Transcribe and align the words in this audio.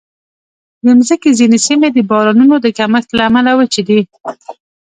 د 0.83 0.85
مځکې 0.97 1.29
ځینې 1.39 1.57
سیمې 1.67 1.89
د 1.93 1.99
بارانونو 2.09 2.55
د 2.61 2.67
کمښت 2.77 3.09
له 3.17 3.23
امله 3.29 3.51
وچې 3.55 3.81
دي. 3.87 3.99